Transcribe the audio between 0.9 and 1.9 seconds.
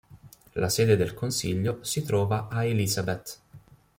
del consiglio